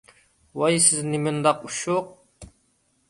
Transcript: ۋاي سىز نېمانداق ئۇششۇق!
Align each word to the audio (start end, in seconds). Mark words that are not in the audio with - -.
ۋاي 0.61 0.79
سىز 0.85 1.03
نېمانداق 1.09 1.61
ئۇششۇق! 1.69 2.11